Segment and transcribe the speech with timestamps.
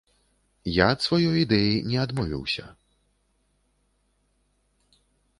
[0.75, 2.65] Я ад сваёй ідэі не адмовіўся.